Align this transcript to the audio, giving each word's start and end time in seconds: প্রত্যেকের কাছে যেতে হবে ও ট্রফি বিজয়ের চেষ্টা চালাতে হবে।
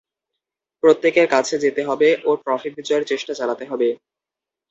প্রত্যেকের 0.83 1.27
কাছে 1.33 1.55
যেতে 1.63 1.81
হবে 1.89 2.09
ও 2.23 2.41
ট্রফি 2.43 2.69
বিজয়ের 2.75 3.03
চেষ্টা 3.11 3.33
চালাতে 3.39 3.63
হবে। 3.65 3.87